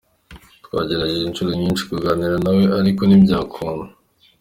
Twagerageje 0.65 1.23
inshuro 1.25 1.51
nyinshi 1.59 1.83
kuganira 1.89 2.35
na 2.43 2.51
we, 2.55 2.63
ariko 2.79 3.01
ntibyakunda". 3.05 3.91